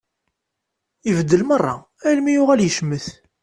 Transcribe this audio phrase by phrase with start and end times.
[1.09, 1.75] Ibeddel merra
[2.09, 3.05] almi yuɣal yecmet.